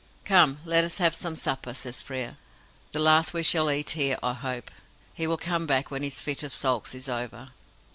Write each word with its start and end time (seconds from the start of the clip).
"Come, 0.25 0.57
let 0.65 0.83
us 0.83 0.97
have 0.97 1.13
some 1.13 1.35
supper," 1.35 1.75
says 1.75 2.01
Frere. 2.01 2.37
"The 2.91 2.97
last 2.97 3.35
we 3.35 3.43
shall 3.43 3.69
eat 3.69 3.91
here, 3.91 4.17
I 4.23 4.33
hope. 4.33 4.71
He 5.13 5.27
will 5.27 5.37
come 5.37 5.67
back 5.67 5.91
when 5.91 6.01
his 6.01 6.21
fit 6.21 6.41
of 6.41 6.55
sulks 6.55 6.95
is 6.95 7.07
over." 7.07 7.49